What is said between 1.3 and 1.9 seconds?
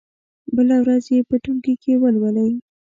ټولګي